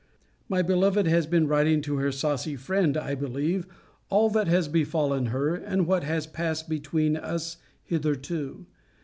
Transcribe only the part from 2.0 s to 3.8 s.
saucy friend, I believe,